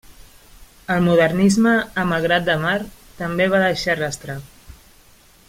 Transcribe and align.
El 0.93 1.03
modernisme 1.07 1.73
a 2.03 2.07
Malgrat 2.13 2.49
de 2.49 2.57
Mar 2.65 2.75
també 3.21 3.49
va 3.53 3.61
deixar 3.67 3.99
rastre. 4.01 4.41